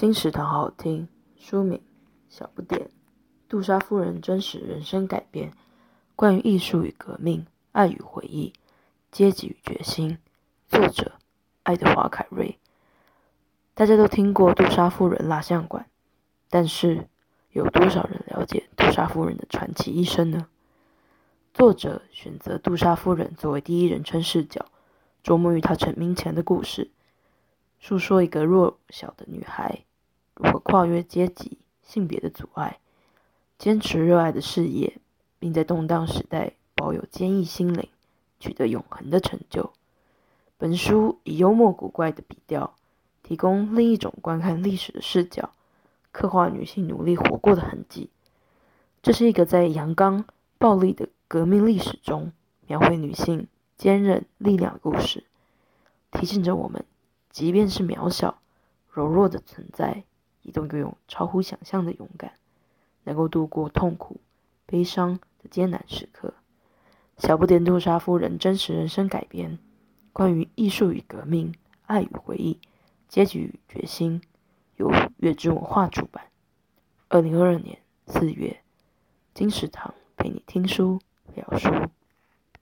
[0.00, 1.06] 金石堂好听。
[1.36, 1.78] 书名：
[2.30, 2.88] 小不点，
[3.50, 5.52] 杜莎夫人真实人生改编，
[6.16, 8.54] 关于艺术与革命、爱与回忆、
[9.12, 10.16] 阶级与决心。
[10.68, 11.12] 作者：
[11.64, 12.58] 爱德华·凯瑞。
[13.74, 15.84] 大家都听过杜莎夫人蜡像馆，
[16.48, 17.06] 但是
[17.52, 20.46] 有多少人了解杜莎夫人的传奇一生呢？
[21.52, 24.64] 作者选择杜莎夫人作为第一人称视角，
[25.22, 26.90] 琢磨于她成名前的故事，
[27.78, 29.84] 诉说一个弱小的女孩
[30.34, 32.78] 如何跨越阶级、性别的阻碍，
[33.58, 34.98] 坚持热爱的事业，
[35.38, 37.88] 并在动荡时代保有坚毅心灵，
[38.38, 39.72] 取得永恒的成就。
[40.56, 42.74] 本书以幽默古怪的笔调，
[43.22, 45.50] 提供另一种观看历史的视角，
[46.12, 48.10] 刻画女性努力活过的痕迹。
[49.02, 50.26] 这是一个在阳刚、
[50.58, 52.32] 暴力的革命历史中，
[52.66, 53.46] 描绘女性
[53.78, 55.24] 坚韧力量的故事，
[56.10, 56.84] 提醒着我们，
[57.30, 58.38] 即便是渺小、
[58.90, 60.04] 柔弱的存在，
[60.42, 62.32] 也都拥有超乎想象的勇敢，
[63.04, 64.20] 能够度过痛苦、
[64.66, 66.34] 悲伤的艰难时刻。
[67.18, 69.58] 小不点杜莎夫人真实人生改编，
[70.12, 71.54] 关于艺术与革命、
[71.86, 72.58] 爱与回忆、
[73.08, 74.22] 阶级与决心，
[74.76, 76.24] 由月之文化出版。
[77.08, 78.62] 二零二二年四月，
[79.34, 81.00] 金石堂陪你听书。
[81.34, 81.70] 聊书。